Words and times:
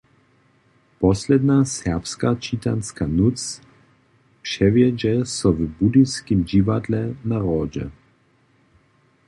Posledna 1.01 1.57
serbska 1.73 2.29
čitanska 2.45 3.05
nóc 3.19 3.39
přewjedźe 4.47 5.15
so 5.35 5.49
w 5.53 5.59
Budyskim 5.77 6.39
Dźiwadle 6.49 7.01
na 7.29 7.37
Hrodźe. 7.43 7.85